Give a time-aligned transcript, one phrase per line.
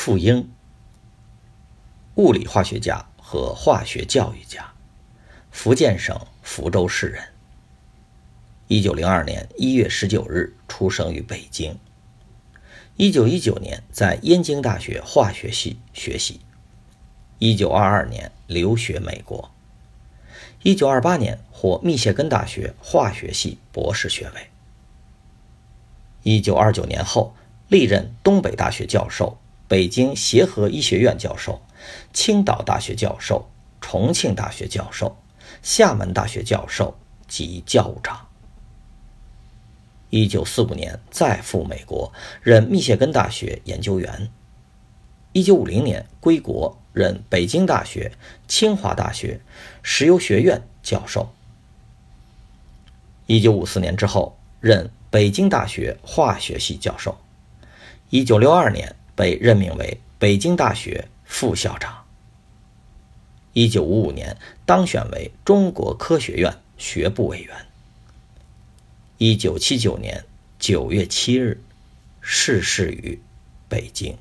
[0.00, 0.48] 傅英，
[2.14, 4.72] 物理化学家和化学教育家，
[5.50, 7.24] 福建省福州市人。
[8.68, 11.76] 一九零二年一月十九日出生于北京。
[12.96, 16.40] 一九一九年在燕京大学化学系学习。
[17.40, 19.50] 一九二二年留学美国。
[20.62, 24.48] 一九二八年获密歇根大学化学系博士学位。
[26.22, 27.34] 一九二九年后
[27.66, 31.60] 历任东北大学教授、北京协和医学院教授、
[32.14, 33.48] 青岛大学教授、
[33.80, 35.16] 重庆大学教授、
[35.62, 38.26] 厦门大学教授及教务长。
[40.10, 42.10] 一九四五年再赴美国
[42.42, 44.30] 任密歇根大学研究员。
[45.34, 48.12] 一九五零年归国任北京大学、
[48.48, 49.40] 清华大学
[49.82, 51.30] 石油学院教授。
[53.26, 57.18] 一九五四年之后任北京大学化学系教授。
[58.08, 62.04] 一九六二年被任命为北京大学副校长。
[63.52, 67.66] 一九五五年当选为中国科学院学部委员。
[69.16, 70.24] 一九七九年
[70.60, 71.60] 九月七日
[72.20, 73.20] 逝世于
[73.68, 74.16] 北京。